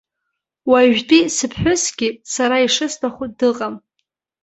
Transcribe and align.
Уажәтәи 0.69 1.21
сыԥҳәысгьы 1.35 2.09
сара 2.33 2.55
ишысҭаху 2.65 3.27
дыҟам. 3.37 3.75